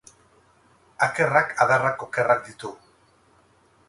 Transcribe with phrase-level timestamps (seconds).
[1.07, 2.73] Akerrak adarrak okerrak ditu.